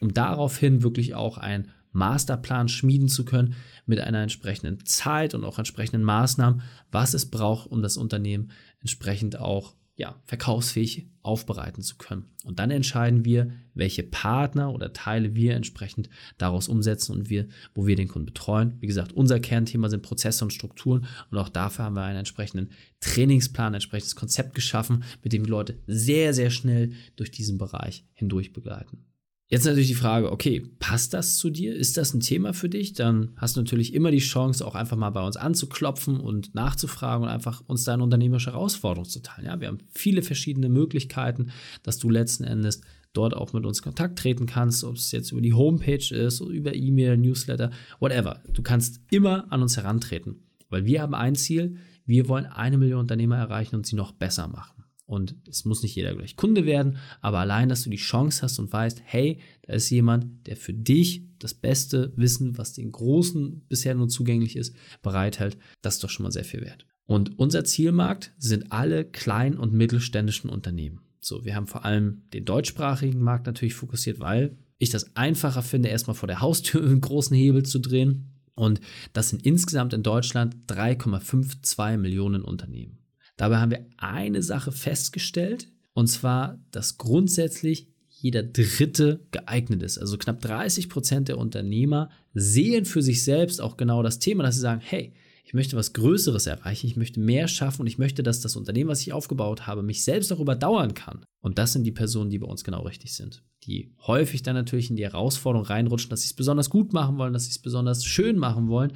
um 0.00 0.12
daraufhin 0.12 0.82
wirklich 0.82 1.14
auch 1.14 1.38
ein 1.38 1.68
Masterplan 1.92 2.68
schmieden 2.68 3.08
zu 3.08 3.24
können 3.24 3.54
mit 3.86 4.00
einer 4.00 4.22
entsprechenden 4.22 4.84
Zeit 4.84 5.34
und 5.34 5.44
auch 5.44 5.58
entsprechenden 5.58 6.02
Maßnahmen, 6.02 6.62
was 6.90 7.14
es 7.14 7.30
braucht, 7.30 7.70
um 7.70 7.82
das 7.82 7.96
Unternehmen 7.96 8.50
entsprechend 8.80 9.38
auch 9.38 9.74
ja, 9.96 10.20
verkaufsfähig 10.24 11.06
aufbereiten 11.22 11.82
zu 11.82 11.96
können. 11.96 12.24
Und 12.44 12.58
dann 12.58 12.70
entscheiden 12.70 13.24
wir, 13.24 13.52
welche 13.74 14.02
Partner 14.02 14.72
oder 14.72 14.92
Teile 14.92 15.34
wir 15.34 15.54
entsprechend 15.54 16.08
daraus 16.38 16.66
umsetzen 16.68 17.12
und 17.12 17.30
wir, 17.30 17.46
wo 17.74 17.86
wir 17.86 17.94
den 17.94 18.08
Kunden 18.08 18.26
betreuen. 18.26 18.76
Wie 18.80 18.86
gesagt, 18.86 19.12
unser 19.12 19.38
Kernthema 19.38 19.88
sind 19.88 20.02
Prozesse 20.02 20.44
und 20.44 20.52
Strukturen 20.52 21.06
und 21.30 21.38
auch 21.38 21.50
dafür 21.50 21.84
haben 21.84 21.94
wir 21.94 22.02
einen 22.02 22.18
entsprechenden 22.18 22.70
Trainingsplan, 23.00 23.68
ein 23.68 23.74
entsprechendes 23.74 24.16
Konzept 24.16 24.54
geschaffen, 24.54 25.04
mit 25.22 25.32
dem 25.32 25.44
wir 25.44 25.50
Leute 25.50 25.78
sehr, 25.86 26.32
sehr 26.32 26.50
schnell 26.50 26.92
durch 27.16 27.30
diesen 27.30 27.58
Bereich 27.58 28.04
hindurch 28.14 28.52
begleiten. 28.52 29.04
Jetzt 29.52 29.66
natürlich 29.66 29.88
die 29.88 29.94
Frage, 29.94 30.32
okay, 30.32 30.62
passt 30.78 31.12
das 31.12 31.36
zu 31.36 31.50
dir? 31.50 31.76
Ist 31.76 31.98
das 31.98 32.14
ein 32.14 32.20
Thema 32.20 32.54
für 32.54 32.70
dich? 32.70 32.94
Dann 32.94 33.32
hast 33.36 33.54
du 33.54 33.60
natürlich 33.60 33.92
immer 33.92 34.10
die 34.10 34.16
Chance, 34.16 34.66
auch 34.66 34.74
einfach 34.74 34.96
mal 34.96 35.10
bei 35.10 35.22
uns 35.22 35.36
anzuklopfen 35.36 36.20
und 36.20 36.54
nachzufragen 36.54 37.24
und 37.24 37.28
einfach 37.28 37.62
uns 37.66 37.84
deine 37.84 38.02
unternehmerische 38.02 38.52
Herausforderung 38.52 39.06
zu 39.06 39.20
teilen. 39.20 39.48
Ja, 39.48 39.60
wir 39.60 39.68
haben 39.68 39.80
viele 39.90 40.22
verschiedene 40.22 40.70
Möglichkeiten, 40.70 41.50
dass 41.82 41.98
du 41.98 42.08
letzten 42.08 42.44
Endes 42.44 42.80
dort 43.12 43.36
auch 43.36 43.52
mit 43.52 43.66
uns 43.66 43.80
in 43.80 43.84
Kontakt 43.84 44.18
treten 44.18 44.46
kannst, 44.46 44.84
ob 44.84 44.96
es 44.96 45.12
jetzt 45.12 45.32
über 45.32 45.42
die 45.42 45.52
Homepage 45.52 46.14
ist, 46.14 46.40
oder 46.40 46.54
über 46.54 46.74
E-Mail, 46.74 47.18
Newsletter, 47.18 47.72
whatever. 48.00 48.40
Du 48.54 48.62
kannst 48.62 49.02
immer 49.10 49.52
an 49.52 49.60
uns 49.60 49.76
herantreten, 49.76 50.36
weil 50.70 50.86
wir 50.86 51.02
haben 51.02 51.14
ein 51.14 51.34
Ziel, 51.34 51.76
wir 52.06 52.26
wollen 52.26 52.46
eine 52.46 52.78
Million 52.78 53.00
Unternehmer 53.00 53.36
erreichen 53.36 53.76
und 53.76 53.84
sie 53.84 53.96
noch 53.96 54.12
besser 54.12 54.48
machen. 54.48 54.81
Und 55.12 55.36
es 55.46 55.66
muss 55.66 55.82
nicht 55.82 55.94
jeder 55.94 56.14
gleich 56.14 56.36
Kunde 56.36 56.64
werden, 56.64 56.96
aber 57.20 57.40
allein, 57.40 57.68
dass 57.68 57.82
du 57.82 57.90
die 57.90 57.98
Chance 57.98 58.40
hast 58.40 58.58
und 58.58 58.72
weißt, 58.72 59.02
hey, 59.04 59.40
da 59.60 59.74
ist 59.74 59.90
jemand, 59.90 60.46
der 60.46 60.56
für 60.56 60.72
dich 60.72 61.26
das 61.38 61.52
beste 61.52 62.14
Wissen, 62.16 62.56
was 62.56 62.72
den 62.72 62.90
Großen 62.90 63.60
bisher 63.68 63.94
nur 63.94 64.08
zugänglich 64.08 64.56
ist, 64.56 64.74
bereithält, 65.02 65.58
das 65.82 65.96
ist 65.96 66.04
doch 66.04 66.08
schon 66.08 66.22
mal 66.22 66.32
sehr 66.32 66.46
viel 66.46 66.62
wert. 66.62 66.86
Und 67.04 67.38
unser 67.38 67.62
Zielmarkt 67.62 68.32
sind 68.38 68.72
alle 68.72 69.04
kleinen 69.04 69.58
und 69.58 69.74
mittelständischen 69.74 70.48
Unternehmen. 70.48 71.02
So, 71.20 71.44
wir 71.44 71.56
haben 71.56 71.66
vor 71.66 71.84
allem 71.84 72.22
den 72.32 72.46
deutschsprachigen 72.46 73.20
Markt 73.20 73.44
natürlich 73.44 73.74
fokussiert, 73.74 74.18
weil 74.18 74.56
ich 74.78 74.88
das 74.88 75.14
einfacher 75.14 75.60
finde, 75.60 75.90
erstmal 75.90 76.16
vor 76.16 76.26
der 76.26 76.40
Haustür 76.40 76.82
einen 76.86 77.02
großen 77.02 77.36
Hebel 77.36 77.64
zu 77.64 77.80
drehen. 77.80 78.30
Und 78.54 78.80
das 79.12 79.28
sind 79.28 79.44
insgesamt 79.44 79.92
in 79.92 80.02
Deutschland 80.02 80.56
3,52 80.68 81.98
Millionen 81.98 82.40
Unternehmen. 82.40 83.01
Dabei 83.42 83.56
haben 83.56 83.72
wir 83.72 83.84
eine 83.96 84.40
Sache 84.40 84.70
festgestellt, 84.70 85.66
und 85.94 86.06
zwar, 86.06 86.60
dass 86.70 86.96
grundsätzlich 86.96 87.88
jeder 88.08 88.44
Dritte 88.44 89.26
geeignet 89.32 89.82
ist. 89.82 89.98
Also 89.98 90.16
knapp 90.16 90.40
30 90.42 90.88
Prozent 90.88 91.26
der 91.26 91.38
Unternehmer 91.38 92.08
sehen 92.34 92.84
für 92.84 93.02
sich 93.02 93.24
selbst 93.24 93.60
auch 93.60 93.76
genau 93.76 94.04
das 94.04 94.20
Thema, 94.20 94.44
dass 94.44 94.54
sie 94.54 94.60
sagen, 94.60 94.80
hey, 94.80 95.12
ich 95.42 95.54
möchte 95.54 95.76
was 95.76 95.92
Größeres 95.92 96.46
erreichen, 96.46 96.86
ich 96.86 96.94
möchte 96.94 97.18
mehr 97.18 97.48
schaffen 97.48 97.80
und 97.80 97.88
ich 97.88 97.98
möchte, 97.98 98.22
dass 98.22 98.40
das 98.40 98.54
Unternehmen, 98.54 98.90
was 98.90 99.00
ich 99.00 99.12
aufgebaut 99.12 99.66
habe, 99.66 99.82
mich 99.82 100.04
selbst 100.04 100.32
auch 100.32 100.38
überdauern 100.38 100.94
kann. 100.94 101.24
Und 101.40 101.58
das 101.58 101.72
sind 101.72 101.82
die 101.82 101.90
Personen, 101.90 102.30
die 102.30 102.38
bei 102.38 102.46
uns 102.46 102.62
genau 102.62 102.82
richtig 102.82 103.12
sind. 103.12 103.42
Die 103.64 103.92
häufig 104.06 104.44
dann 104.44 104.54
natürlich 104.54 104.88
in 104.88 104.94
die 104.94 105.02
Herausforderung 105.02 105.66
reinrutschen, 105.66 106.10
dass 106.10 106.22
sie 106.22 106.28
es 106.28 106.34
besonders 106.34 106.70
gut 106.70 106.92
machen 106.92 107.18
wollen, 107.18 107.32
dass 107.32 107.46
sie 107.46 107.50
es 107.50 107.58
besonders 107.58 108.04
schön 108.04 108.38
machen 108.38 108.68
wollen 108.68 108.92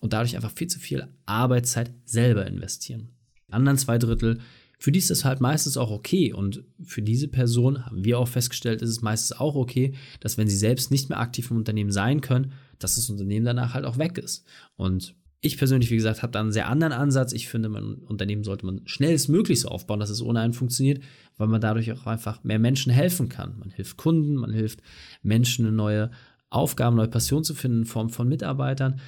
und 0.00 0.14
dadurch 0.14 0.36
einfach 0.36 0.52
viel 0.52 0.68
zu 0.68 0.80
viel 0.80 1.06
Arbeitszeit 1.26 1.92
selber 2.06 2.46
investieren. 2.46 3.10
Die 3.50 3.54
anderen 3.54 3.78
zwei 3.78 3.98
Drittel, 3.98 4.38
für 4.78 4.92
die 4.92 4.98
ist 4.98 5.10
das 5.10 5.24
halt 5.24 5.40
meistens 5.40 5.76
auch 5.76 5.90
okay. 5.90 6.32
Und 6.32 6.64
für 6.82 7.02
diese 7.02 7.28
Person 7.28 7.84
haben 7.84 8.04
wir 8.04 8.18
auch 8.18 8.28
festgestellt, 8.28 8.80
ist 8.80 8.90
es 8.90 9.02
meistens 9.02 9.38
auch 9.38 9.56
okay, 9.56 9.92
dass 10.20 10.38
wenn 10.38 10.48
sie 10.48 10.56
selbst 10.56 10.90
nicht 10.90 11.08
mehr 11.08 11.18
aktiv 11.18 11.50
im 11.50 11.58
Unternehmen 11.58 11.92
sein 11.92 12.20
können, 12.20 12.52
dass 12.78 12.94
das 12.94 13.10
Unternehmen 13.10 13.44
danach 13.44 13.74
halt 13.74 13.84
auch 13.84 13.98
weg 13.98 14.16
ist. 14.16 14.46
Und 14.76 15.14
ich 15.42 15.58
persönlich, 15.58 15.90
wie 15.90 15.96
gesagt, 15.96 16.22
habe 16.22 16.32
da 16.32 16.40
einen 16.40 16.52
sehr 16.52 16.68
anderen 16.68 16.92
Ansatz. 16.92 17.32
Ich 17.32 17.48
finde, 17.48 17.68
ein 17.68 17.94
Unternehmen 17.94 18.44
sollte 18.44 18.66
man 18.66 18.82
schnellstmöglich 18.86 19.60
so 19.60 19.68
aufbauen, 19.68 20.00
dass 20.00 20.10
es 20.10 20.22
ohne 20.22 20.40
einen 20.40 20.52
funktioniert, 20.52 21.02
weil 21.36 21.48
man 21.48 21.60
dadurch 21.60 21.90
auch 21.92 22.06
einfach 22.06 22.44
mehr 22.44 22.58
Menschen 22.58 22.92
helfen 22.92 23.28
kann. 23.28 23.58
Man 23.58 23.70
hilft 23.70 23.96
Kunden, 23.96 24.34
man 24.34 24.52
hilft 24.52 24.80
Menschen, 25.22 25.66
eine 25.66 25.74
neue 25.74 26.10
Aufgaben, 26.50 26.96
neue 26.96 27.08
Passion 27.08 27.44
zu 27.44 27.54
finden 27.54 27.80
in 27.80 27.86
Form 27.86 28.10
von 28.10 28.28
Mitarbeitern. 28.28 29.00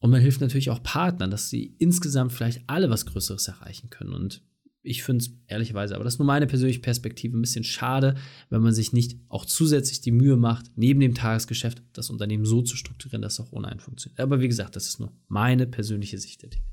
Und 0.00 0.10
man 0.10 0.20
hilft 0.20 0.40
natürlich 0.40 0.70
auch 0.70 0.82
Partnern, 0.82 1.30
dass 1.30 1.48
sie 1.48 1.74
insgesamt 1.78 2.32
vielleicht 2.32 2.62
alle 2.66 2.90
was 2.90 3.06
Größeres 3.06 3.48
erreichen 3.48 3.90
können. 3.90 4.12
Und 4.12 4.42
ich 4.82 5.02
finde 5.02 5.24
es 5.24 5.32
ehrlicherweise, 5.48 5.94
aber 5.94 6.04
das 6.04 6.14
ist 6.14 6.18
nur 6.18 6.26
meine 6.26 6.46
persönliche 6.46 6.80
Perspektive, 6.80 7.36
ein 7.36 7.40
bisschen 7.40 7.64
schade, 7.64 8.14
wenn 8.50 8.62
man 8.62 8.72
sich 8.72 8.92
nicht 8.92 9.18
auch 9.28 9.44
zusätzlich 9.44 10.00
die 10.00 10.12
Mühe 10.12 10.36
macht, 10.36 10.70
neben 10.76 11.00
dem 11.00 11.14
Tagesgeschäft 11.14 11.82
das 11.92 12.10
Unternehmen 12.10 12.44
so 12.44 12.62
zu 12.62 12.76
strukturieren, 12.76 13.22
dass 13.22 13.34
es 13.34 13.40
auch 13.40 13.52
ohne 13.52 13.68
einen 13.68 13.80
funktioniert. 13.80 14.20
Aber 14.20 14.40
wie 14.40 14.48
gesagt, 14.48 14.76
das 14.76 14.86
ist 14.86 15.00
nur 15.00 15.12
meine 15.28 15.66
persönliche 15.66 16.18
Sicht 16.18 16.42
der 16.42 16.50
Dinge. 16.50 16.64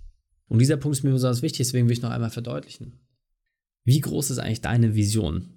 Und 0.48 0.60
dieser 0.60 0.78
Punkt 0.78 0.98
ist 0.98 1.04
mir 1.04 1.12
besonders 1.12 1.42
wichtig, 1.42 1.60
deswegen 1.60 1.88
will 1.88 1.94
ich 1.94 2.02
noch 2.02 2.12
einmal 2.12 2.30
verdeutlichen. 2.30 3.00
Wie 3.86 4.00
groß 4.00 4.30
ist 4.30 4.38
eigentlich 4.38 4.62
deine 4.62 4.96
Vision? 4.96 5.50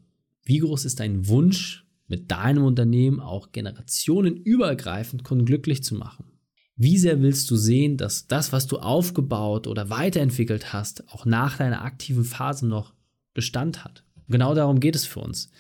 Wie 0.43 0.59
groß 0.59 0.85
ist 0.85 1.01
dein 1.01 1.29
Wunsch, 1.29 1.85
mit 2.09 2.31
deinem 2.31 2.65
Unternehmen 2.65 3.21
auch 3.21 3.53
generationenübergreifend 3.53 5.25
glücklich 5.25 5.83
zu 5.83 5.97
machen? 5.97 6.36
Wie 6.77 6.99
sehr 6.99 7.23
willst 7.23 7.51
du 7.51 7.57
sehen, 7.57 7.97
dass 7.97 8.27
das, 8.27 8.53
was 8.53 8.67
du 8.67 8.79
aufgebaut 8.79 9.67
oder 9.67 9.89
weiterentwickelt 9.89 10.75
hast, 10.75 11.09
auch 11.09 11.25
nach 11.25 11.57
deiner 11.57 11.83
aktiven 11.83 12.25
Phase 12.25 12.67
noch 12.67 12.95
Bestand 13.33 13.85
hat? 13.85 14.05
genau 14.29 14.55
darum 14.55 14.81
geht 14.81 14.97
es 14.97 15.07
für 15.07 15.21
uns. 15.21 15.51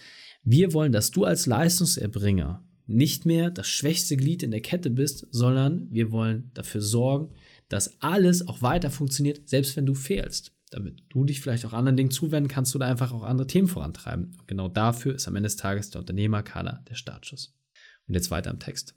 Wir 0.42 0.72
wollen, 0.72 0.92
dass 0.92 1.10
du 1.10 1.24
als 1.24 1.46
Leistungserbringer 1.46 2.64
nicht 2.86 3.26
mehr 3.26 3.50
das 3.50 3.66
schwächste 3.66 4.16
Glied 4.16 4.42
in 4.42 4.50
der 4.50 4.60
Kette 4.60 4.90
bist, 4.90 5.26
sondern 5.30 5.90
wir 5.90 6.12
wollen 6.12 6.50
dafür 6.54 6.80
sorgen, 6.80 7.34
dass 7.68 8.00
alles 8.00 8.46
auch 8.46 8.62
weiter 8.62 8.90
funktioniert, 8.90 9.48
selbst 9.48 9.76
wenn 9.76 9.86
du 9.86 9.94
fehlst. 9.94 10.52
Damit 10.70 11.02
du 11.10 11.24
dich 11.24 11.40
vielleicht 11.40 11.64
auch 11.64 11.72
anderen 11.72 11.96
Dingen 11.96 12.10
zuwenden 12.10 12.48
kannst 12.48 12.74
oder 12.74 12.86
einfach 12.86 13.12
auch 13.12 13.22
andere 13.22 13.46
Themen 13.46 13.68
vorantreiben. 13.68 14.36
Und 14.38 14.48
genau 14.48 14.68
dafür 14.68 15.14
ist 15.14 15.28
am 15.28 15.36
Ende 15.36 15.46
des 15.46 15.56
Tages 15.56 15.90
der 15.90 16.00
Unternehmerkader 16.00 16.84
der 16.88 16.94
Startschuss. 16.94 17.56
Und 18.08 18.14
jetzt 18.14 18.30
weiter 18.30 18.50
im 18.50 18.58
Text. 18.58 18.94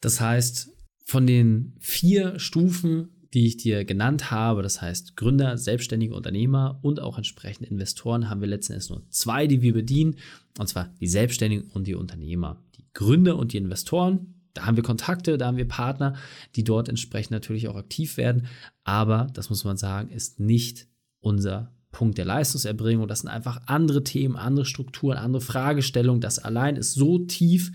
Das 0.00 0.20
heißt, 0.20 0.70
von 1.04 1.26
den 1.26 1.74
vier 1.78 2.38
Stufen, 2.38 3.08
die 3.34 3.46
ich 3.46 3.56
dir 3.56 3.84
genannt 3.84 4.30
habe, 4.30 4.62
das 4.62 4.80
heißt 4.80 5.16
Gründer, 5.16 5.58
selbstständige 5.58 6.14
Unternehmer 6.14 6.78
und 6.82 7.00
auch 7.00 7.18
entsprechende 7.18 7.68
Investoren, 7.68 8.30
haben 8.30 8.40
wir 8.40 8.48
letzten 8.48 8.72
Endes 8.72 8.90
nur 8.90 9.02
zwei, 9.10 9.46
die 9.46 9.60
wir 9.60 9.74
bedienen, 9.74 10.16
und 10.58 10.68
zwar 10.68 10.90
die 11.00 11.08
Selbstständigen 11.08 11.70
und 11.72 11.86
die 11.86 11.94
Unternehmer. 11.94 12.62
Die 12.76 12.84
Gründer 12.94 13.36
und 13.36 13.52
die 13.52 13.58
Investoren, 13.58 14.34
da 14.54 14.66
haben 14.66 14.76
wir 14.76 14.84
Kontakte, 14.84 15.36
da 15.36 15.46
haben 15.46 15.56
wir 15.56 15.68
Partner, 15.68 16.14
die 16.54 16.64
dort 16.64 16.88
entsprechend 16.88 17.32
natürlich 17.32 17.68
auch 17.68 17.76
aktiv 17.76 18.16
werden, 18.16 18.46
aber 18.84 19.26
das 19.34 19.50
muss 19.50 19.64
man 19.64 19.76
sagen, 19.76 20.10
ist 20.10 20.38
nicht 20.38 20.86
unser 21.20 21.72
Punkt 21.90 22.18
der 22.18 22.24
Leistungserbringung. 22.24 23.08
Das 23.08 23.20
sind 23.20 23.30
einfach 23.30 23.62
andere 23.66 24.04
Themen, 24.04 24.36
andere 24.36 24.66
Strukturen, 24.66 25.16
andere 25.16 25.40
Fragestellungen. 25.40 26.20
Das 26.20 26.38
allein 26.38 26.76
ist 26.76 26.92
so 26.92 27.20
tief, 27.20 27.72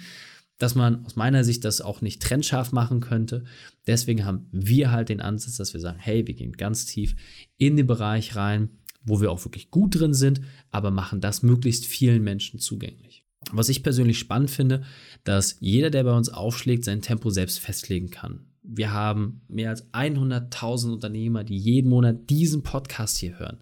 dass 0.60 0.76
man 0.76 1.06
aus 1.06 1.16
meiner 1.16 1.44
Sicht 1.44 1.66
das 1.66 1.82
auch 1.82 2.02
nicht 2.02 2.22
trennscharf 2.22 2.72
machen 2.72 3.00
könnte. 3.00 3.46
Deswegen 3.88 4.26
haben 4.26 4.48
wir 4.52 4.92
halt 4.92 5.10
den 5.10 5.22
Ansatz, 5.22 5.58
dass 5.58 5.74
wir 5.74 5.80
sagen, 5.80 5.98
hey, 6.00 6.28
wir 6.28 6.36
gehen 6.36 6.54
ganz 6.54 6.86
tief 6.86 7.16
in 7.58 7.78
den 7.78 7.88
Bereich 7.88 8.36
rein, 8.36 8.70
wo 9.04 9.22
wir 9.22 9.32
auch 9.32 9.44
wirklich 9.46 9.72
gut 9.72 10.00
drin 10.00 10.14
sind, 10.14 10.42
aber 10.70 10.92
machen 10.92 11.22
das 11.22 11.42
möglichst 11.42 11.86
vielen 11.86 12.24
Menschen 12.24 12.60
zugänglich. 12.60 13.24
Was 13.52 13.70
ich 13.70 13.84
persönlich 13.84 14.20
spannend 14.20 14.52
finde, 14.52 14.84
dass 15.24 15.56
jeder, 15.62 15.90
der 15.90 16.04
bei 16.04 16.16
uns 16.16 16.30
aufschlägt, 16.30 16.84
sein 16.84 17.02
Tempo 17.02 17.30
selbst 17.30 17.60
festlegen 17.60 18.10
kann. 18.10 18.46
Wir 18.62 18.92
haben 18.92 19.42
mehr 19.48 19.70
als 19.70 19.92
100.000 19.94 20.92
Unternehmer, 20.92 21.46
die 21.46 21.58
jeden 21.58 21.90
Monat 21.90 22.30
diesen 22.30 22.64
Podcast 22.64 23.18
hier 23.18 23.40
hören. 23.40 23.60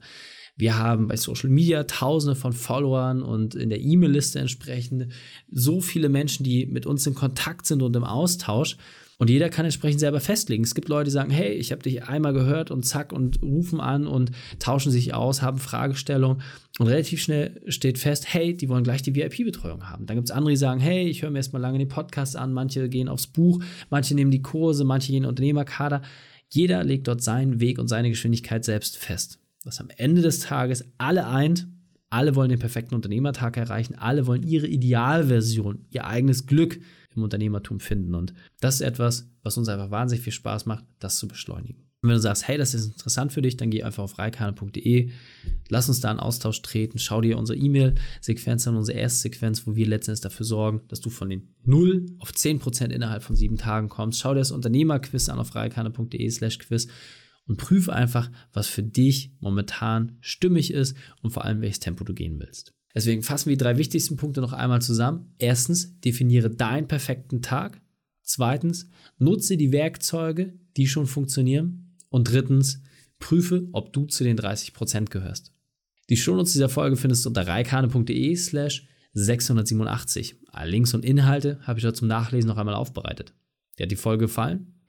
Wir 0.57 0.77
haben 0.77 1.07
bei 1.07 1.17
Social 1.17 1.49
Media 1.49 1.83
tausende 1.83 2.35
von 2.35 2.51
Followern 2.51 3.21
und 3.21 3.53
in 3.53 3.69
der 3.69 3.79
E-Mail-Liste 3.79 4.39
entsprechend 4.39 5.07
so 5.51 5.81
viele 5.81 6.09
Menschen, 6.09 6.43
die 6.43 6.65
mit 6.65 6.87
uns 6.87 7.05
in 7.05 7.13
Kontakt 7.13 7.67
sind 7.67 7.83
und 7.83 7.95
im 7.95 8.03
Austausch. 8.03 8.75
Und 9.19 9.29
jeder 9.31 9.49
kann 9.49 9.65
entsprechend 9.65 9.99
selber 9.99 10.19
festlegen. 10.19 10.63
Es 10.63 10.75
gibt 10.75 10.89
Leute, 10.89 11.05
die 11.05 11.11
sagen, 11.11 11.31
hey, 11.31 11.53
ich 11.53 11.71
habe 11.71 11.81
dich 11.81 12.03
einmal 12.03 12.33
gehört 12.33 12.69
und 12.69 12.83
zack 12.83 13.11
und 13.13 13.41
rufen 13.41 13.79
an 13.79 14.05
und 14.05 14.31
tauschen 14.59 14.91
sich 14.91 15.13
aus, 15.13 15.41
haben 15.41 15.57
Fragestellungen 15.57 16.41
und 16.77 16.87
relativ 16.87 17.21
schnell 17.21 17.61
steht 17.67 17.97
fest, 17.97 18.31
hey, 18.31 18.55
die 18.55 18.69
wollen 18.69 18.83
gleich 18.83 19.01
die 19.01 19.15
VIP-Betreuung 19.15 19.89
haben. 19.89 20.05
Dann 20.05 20.17
gibt 20.17 20.29
es 20.29 20.35
andere, 20.35 20.51
die 20.51 20.57
sagen, 20.57 20.79
hey, 20.79 21.07
ich 21.07 21.23
höre 21.23 21.31
mir 21.31 21.39
erstmal 21.39 21.61
lange 21.61 21.79
den 21.79 21.87
Podcast 21.87 22.35
an, 22.35 22.53
manche 22.53 22.89
gehen 22.89 23.09
aufs 23.09 23.25
Buch, 23.25 23.63
manche 23.89 24.13
nehmen 24.13 24.31
die 24.31 24.43
Kurse, 24.43 24.85
manche 24.85 25.07
gehen 25.07 25.17
in 25.17 25.23
den 25.23 25.29
Unternehmerkader. 25.29 26.03
Jeder 26.49 26.83
legt 26.83 27.07
dort 27.07 27.23
seinen 27.23 27.59
Weg 27.59 27.79
und 27.79 27.87
seine 27.87 28.09
Geschwindigkeit 28.09 28.65
selbst 28.65 28.97
fest 28.97 29.39
was 29.67 29.79
am 29.79 29.89
Ende 29.97 30.21
des 30.21 30.39
Tages 30.39 30.85
alle 30.97 31.27
eint. 31.27 31.67
Alle 32.09 32.35
wollen 32.35 32.49
den 32.49 32.59
perfekten 32.59 32.95
Unternehmertag 32.95 33.57
erreichen. 33.57 33.95
Alle 33.95 34.25
wollen 34.25 34.43
ihre 34.43 34.67
Idealversion, 34.67 35.85
ihr 35.91 36.05
eigenes 36.05 36.45
Glück 36.45 36.79
im 37.13 37.23
Unternehmertum 37.23 37.81
finden. 37.81 38.15
Und 38.15 38.33
das 38.61 38.75
ist 38.75 38.81
etwas, 38.81 39.29
was 39.43 39.57
uns 39.57 39.67
einfach 39.67 39.91
wahnsinnig 39.91 40.23
viel 40.23 40.33
Spaß 40.33 40.65
macht, 40.65 40.85
das 40.99 41.17
zu 41.17 41.27
beschleunigen. 41.27 41.87
Und 42.01 42.09
wenn 42.09 42.15
du 42.15 42.21
sagst, 42.21 42.47
hey, 42.47 42.57
das 42.57 42.73
ist 42.75 42.85
interessant 42.85 43.33
für 43.33 43.41
dich, 43.41 43.57
dann 43.57 43.71
geh 43.71 43.83
einfach 43.83 44.03
auf 44.03 44.19
reikane.de, 44.19 45.09
lass 45.69 45.89
uns 45.89 45.99
da 45.99 46.11
einen 46.11 46.19
Austausch 46.19 46.61
treten, 46.61 46.99
schau 46.99 47.21
dir 47.21 47.37
unsere 47.37 47.57
E-Mail-Sequenz 47.57 48.67
an, 48.67 48.77
unsere 48.77 48.99
erste 48.99 49.19
Sequenz, 49.21 49.65
wo 49.65 49.75
wir 49.75 49.87
letztendlich 49.87 50.21
dafür 50.21 50.45
sorgen, 50.45 50.81
dass 50.89 51.01
du 51.01 51.09
von 51.09 51.27
den 51.29 51.55
0 51.65 52.05
auf 52.19 52.31
10% 52.31 52.91
innerhalb 52.91 53.23
von 53.23 53.35
sieben 53.35 53.57
Tagen 53.57 53.89
kommst. 53.89 54.19
Schau 54.19 54.33
dir 54.33 54.39
das 54.39 54.51
Unternehmerquiz 54.51 55.27
an 55.27 55.39
auf 55.39 55.55
reikane.de 55.55 56.29
slash 56.29 56.59
quiz 56.59 56.87
und 57.47 57.57
prüfe 57.57 57.93
einfach, 57.93 58.29
was 58.53 58.67
für 58.67 58.83
dich 58.83 59.31
momentan 59.39 60.17
stimmig 60.21 60.71
ist 60.71 60.95
und 61.21 61.31
vor 61.31 61.45
allem 61.45 61.61
welches 61.61 61.79
Tempo 61.79 62.03
du 62.03 62.13
gehen 62.13 62.39
willst. 62.39 62.73
Deswegen 62.93 63.23
fassen 63.23 63.49
wir 63.49 63.57
die 63.57 63.63
drei 63.63 63.77
wichtigsten 63.77 64.15
Punkte 64.15 64.41
noch 64.41 64.53
einmal 64.53 64.81
zusammen. 64.81 65.33
Erstens, 65.37 65.99
definiere 65.99 66.49
deinen 66.49 66.87
perfekten 66.87 67.41
Tag. 67.41 67.81
Zweitens, 68.23 68.89
nutze 69.17 69.55
die 69.55 69.71
Werkzeuge, 69.71 70.59
die 70.75 70.87
schon 70.87 71.07
funktionieren. 71.07 71.95
Und 72.09 72.31
drittens, 72.31 72.81
prüfe, 73.19 73.67
ob 73.71 73.93
du 73.93 74.05
zu 74.05 74.23
den 74.23 74.37
30% 74.37 75.09
gehörst. 75.09 75.53
Die 76.09 76.17
Shownotes 76.17 76.53
dieser 76.53 76.69
Folge 76.69 76.95
findest 76.95 77.25
du 77.25 77.29
unter 77.29 77.47
reikane.de 77.47 78.35
slash 78.35 78.87
687. 79.13 80.35
Alle 80.51 80.71
Links 80.71 80.93
und 80.93 81.03
Inhalte 81.03 81.59
habe 81.63 81.79
ich 81.79 81.83
dort 81.83 81.97
zum 81.97 82.07
Nachlesen 82.07 82.47
noch 82.47 82.57
einmal 82.57 82.75
aufbereitet. 82.75 83.33
Dir 83.77 83.83
hat 83.83 83.91
die 83.91 83.95
Folge 83.95 84.25
gefallen? 84.25 84.76